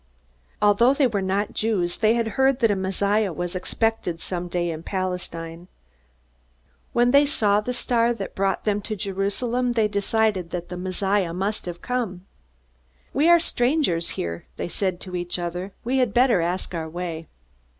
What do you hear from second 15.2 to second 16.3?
other. "We had